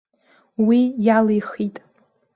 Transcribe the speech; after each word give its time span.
Уи 0.65 0.79
иалихит. 1.05 1.75